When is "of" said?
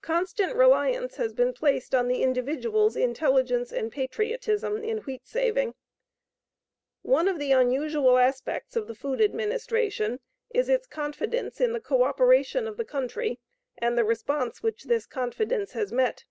7.28-7.38, 8.74-8.86, 12.66-12.78